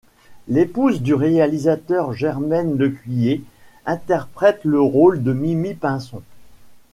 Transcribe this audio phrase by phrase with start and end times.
[0.47, 3.43] L'épouse du réalisateur, Germaine Lecuyer,
[3.85, 6.23] interprète le rôle de Mimi-Pinson.